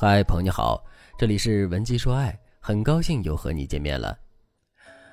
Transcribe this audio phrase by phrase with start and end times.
[0.00, 0.80] 嗨，朋友你好，
[1.18, 4.16] 这里是文姬说爱，很高兴又和你见面了。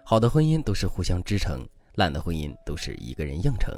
[0.04, 3.76] 好的婚姻都是互相支撑，烂的婚姻都是一个人硬撑。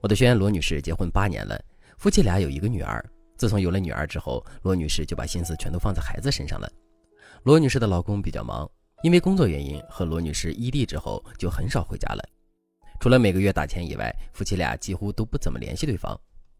[0.00, 1.60] 我的学员罗女士结婚八年了，
[1.98, 3.04] 夫妻俩有一个女儿。
[3.36, 6.70] 自从有了女儿之后，罗女士就把心思全都放在孩子身上了。
[7.42, 8.70] 罗女士的老公比较忙，
[9.02, 12.22] 因为工作原因和罗女士异地之后就很少回家了。
[13.00, 16.16] 除了每个月打钱以外，夫妻俩几乎都不怎么联系对方。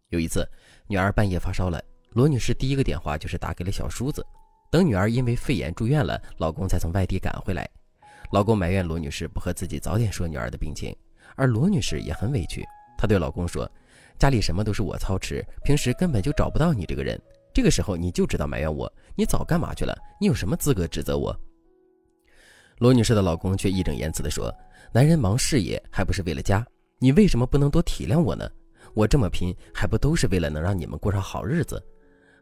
[0.08, 0.44] 有一次，
[0.88, 1.80] 女儿半夜发烧了。
[2.12, 4.26] 罗女士第一个电话就是打给了小叔子，
[4.68, 7.68] 等女儿因为肺炎住院了，老公才从外地赶回来。
[8.32, 10.94] 老公埋怨罗女士不和自己早点说女儿的病情，
[11.36, 12.64] 而罗女士也很委屈。
[12.98, 13.70] 她对老公说
[14.18, 17.20] ：“家里什么都是我操持，平时根本就找不到你这个人。
[17.54, 19.96] 这个时候你就知道埋怨我，你早干嘛去了？
[20.20, 21.34] 你有什么资格指责我？”
[22.78, 24.52] 罗女士的老公却义正言辞地说
[24.90, 26.66] ：“男人忙事业还不是为了家？
[26.98, 28.50] 你为什么不能多体谅我呢？
[28.94, 31.80] 我这么拼还不都是为了能让你们过上好日子？”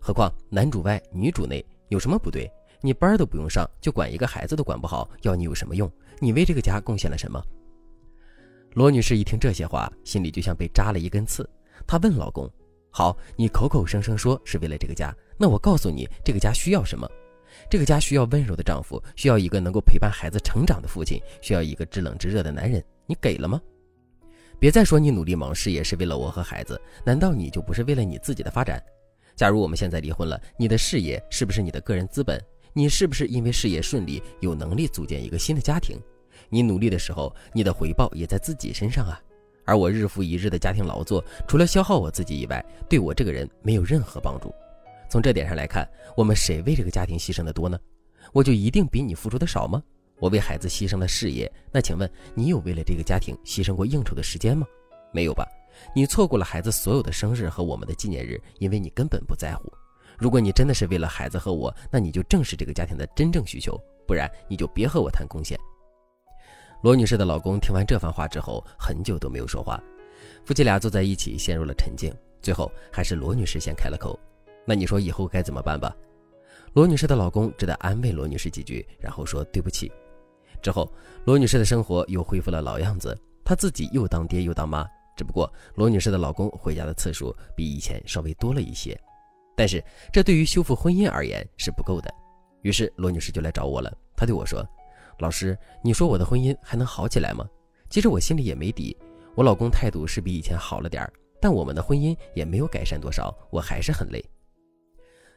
[0.01, 2.51] 何况男主外女主内有什么不对？
[2.81, 5.91] 你班都不用上，就管一个孩子都管不好，要你有什么用？
[6.21, 7.43] 你为这个家贡献了什么？
[8.75, 11.49] 罗女士一听这些话，心里就像被扎了一根刺。
[11.87, 12.49] 她问老公
[12.91, 17.11] ：“好，你口口声声说是为了这个家，那我告诉你，这个家需要什么？
[17.69, 22.85] 这个家需要温柔的丈夫，需要一个能够陪伴孩子成长的父亲，需要一个知冷知热的男人。
[23.07, 23.61] 你给了吗？
[24.61, 28.81] 别再说你努力忙事业是为了我和孩子，难道你就不是为了你自己的发展？”
[29.39, 32.45] 假如我们现在离婚了，你的事业是不是你的个人资本？
[32.73, 35.97] 你是不是因为事业顺利，有能力组建一个新的家庭？
[36.49, 39.23] 你努力的时候，你的回报也在自己身上啊。
[39.65, 44.53] 而我日复一日的家庭劳作，除了消耗我自己以外，对我这个人没有任何帮助。
[45.09, 47.79] 从这点上来看，我们谁为这个家庭牺牲的多呢？
[48.33, 49.81] 我就一定比你付出的少吗？
[50.19, 54.67] 我为孩子牺牲了事业，那请问你有为了这个家庭牺牲过应酬的时间吗？
[55.13, 55.47] 没有吧。
[55.95, 59.73] 你错过了孩子所有的生日和我们的纪念日，因为你根本不在乎。
[60.19, 65.59] 如果你真的是为了孩子和我，那你就正视这个家庭的真正需求，不然你就别和我谈贡献。
[66.83, 69.81] 罗女士的老公听完这番话之后，很久都没有说话。
[70.45, 72.13] 夫妻俩坐在一起，陷入了沉静。
[72.41, 74.19] 最后，还是罗女士先开了口
[74.67, 75.95] ：“那你说以后该怎么办吧？”
[76.75, 79.91] 罗女士的老公只得安慰罗女士几句，然后说：“对不起。”
[80.63, 80.93] 之后，
[81.25, 84.87] 罗女士的生活又恢复了老样子，她自己又当爹又当妈。
[85.19, 88.97] 只不过罗女士的老公回家的次数比以前稍微多了一些，
[89.57, 92.09] 但是这对于修复婚姻而言是不够的。
[92.63, 93.93] 于是罗女士就来找我了。
[94.17, 94.65] 她对我说
[95.19, 97.45] ：“老师，你说我的婚姻还能好起来吗？”
[97.91, 98.97] 其实我心里也没底。
[99.35, 104.25] 我老公态度是比以前好了点儿，但我们的婚姻也没有改善多少，我还是很累。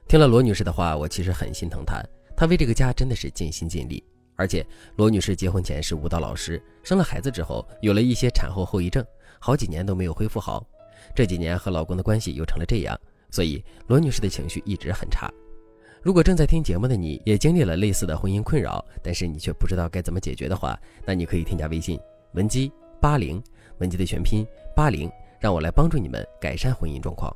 [0.08, 2.04] 听了罗女士的话，我其实很心疼她。
[2.38, 4.04] 她为这个家真的是尽心尽力。
[4.42, 4.66] 而且
[4.96, 9.06] 罗女士结婚前是舞蹈老师，生了孩子之后有了一些产后后遗症。
[9.38, 10.66] 好几年都没有恢复好，
[11.14, 13.00] 这几年和老公的关系又成了这样，
[13.30, 15.32] 所以罗女士的情绪一直很差。
[16.02, 20.76] 如果正在听节目的你也经历了类似的婚姻困扰，但是你却不知道该怎么解决的话，
[21.06, 22.00] 那你可以添加微信
[22.34, 23.40] 文姬八零，
[23.78, 24.44] 文姬的全拼
[24.76, 25.08] 八零，
[25.40, 27.32] 让我来帮助你们改善婚姻状况。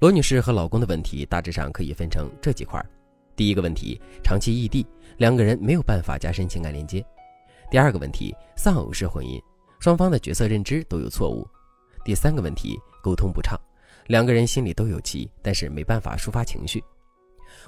[0.00, 2.84] 罗女士和老公的问题大致上可以分成这几块：
[3.36, 4.86] 第一个问题，长期异地，
[5.16, 7.02] 两个人没有办法加深情感连接；
[7.70, 9.40] 第二个问题，丧偶式婚姻。
[9.80, 11.46] 双方的角色认知都有错误。
[12.04, 13.58] 第三个问题，沟通不畅，
[14.06, 16.82] 两个人心里都有气，但是没办法抒发情绪。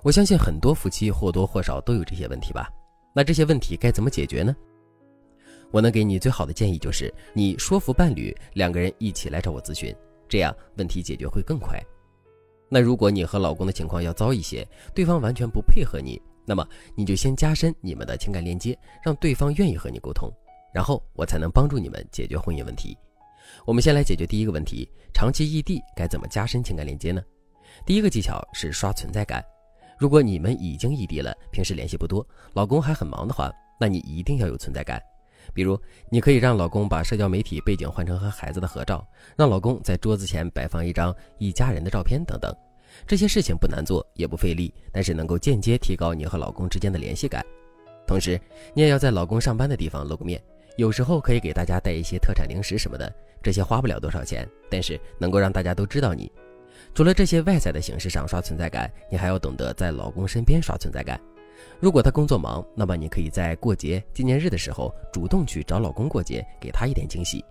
[0.02, 2.70] 我相信很多夫妻或多或少都有这些问题吧？
[3.14, 4.54] 那这些问题该怎么解决呢？
[5.72, 9.94] 我能给你最好的建议就是，你说服伴侣，两个人一起来找我咨询，
[10.28, 11.78] 这样问题解决会更快。
[12.68, 16.66] 那如果你和老公的情况要糟一些，对方完全不配合你，那么
[16.96, 20.30] 你就先加深你们的情感连接，让对方愿意和你沟通。
[20.74, 22.96] 然后我才能帮助你们解决婚姻问题。
[23.64, 27.22] 我们先来解决第一个问题：长期异地该怎么加深情感连接呢？
[27.86, 29.44] 第一个技巧是刷存在感。
[29.98, 33.50] 如果你们已经异地了，平时联系不多，老公还很忙的话，
[33.80, 35.00] 那你一定要有存在感。
[35.54, 35.80] 比如，
[36.10, 42.54] 你可以让老公把社交媒体背景换成和孩子的合照，让老公在桌子前摆放一张一家人的照片等等。
[43.06, 47.44] 这些事情不难做，也不费力，但是能够间接提高你和老公之间的联系感。
[48.06, 48.40] 同时，
[48.74, 50.40] 你也要在老公上班的地方露个面。
[50.76, 53.12] 有时候可以给大家带一些特产零食什么的，
[53.42, 56.30] 这些花不了多少钱，但是能够让大家都知道你。
[56.94, 61.18] 除了这些外在的形式上刷存在感，你还要懂得在老公身边刷存在感。
[61.80, 67.44] 如果他工作忙，那么你可以在过节、纪念日的时候主动去找老公过节，给他一点惊喜。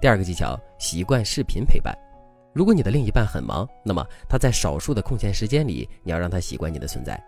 [0.00, 1.96] 第二个技巧，习惯视频陪伴。
[2.52, 7.18] 如果你的另一半很忙，那么他在少数的空闲时间里，你要让他习惯你的存在。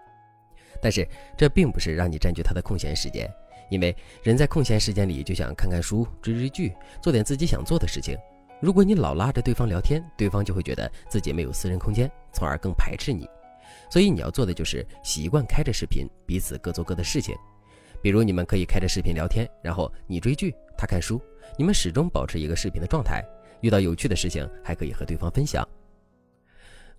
[0.82, 3.32] 但是这并不是让你占据他的空闲时间。
[3.70, 8.14] 因为人在空闲时间里就想看看书、追追剧、做点自己想做的事情。
[8.60, 13.26] 如果你老拉着对方聊天，对方就会觉得自己没有私人空间，从而更排斥你。
[13.90, 17.34] 所以你要做的就是习惯开着视频，彼此各做各的事情。
[18.02, 21.20] 比如你们可以开着视频聊天，然后你追剧，他看书，
[21.56, 23.24] 你们始终保持一个视频的状态。
[23.60, 25.66] 遇到有趣的事情，还可以和对方分享。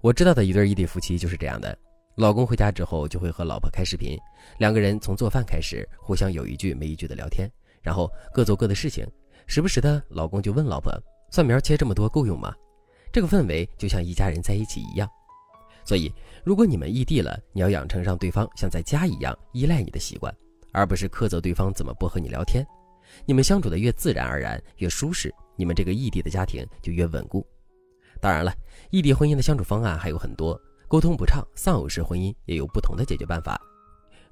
[0.02, 1.78] 我知道的一对异地夫妻就是这样的：
[2.16, 4.18] 老公回家之后就会和老婆开视频，
[4.58, 7.48] 两个人从做饭开始，互相有一句没一句的聊天，
[7.84, 9.06] 然后各做各的事情。
[9.46, 10.92] 时不时的，老公就问老婆
[11.30, 12.52] ：“蒜苗切这么多够用吗？”
[13.14, 15.08] 这个氛围就像一家人在一起一样。
[15.86, 16.12] 所以，
[16.44, 20.36] 如果你们异地了，你要养成让对方像在家一样依赖你的习惯，
[20.74, 22.66] 而不是苛责对方怎么不和你聊天。
[23.26, 25.34] 你们相处的越自然而然，越舒适。
[25.56, 27.46] 你们这个异地的家庭就越稳固。
[28.20, 28.52] 当然了，
[28.90, 33.62] 异地婚姻的相处方案还有很多，沟通不畅、丧偶式婚姻也有不同的解决办法。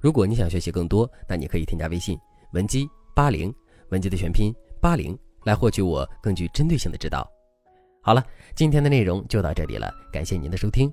[0.00, 2.18] 如果你想学习更多，那你可以添加微信
[2.52, 3.54] 文姬八零，
[3.90, 7.26] 文姬的全拼八零，来获取我更具针对性的指导。
[8.02, 8.22] 好了，
[8.54, 10.92] 今天的内容就到这里了，感谢您的收听。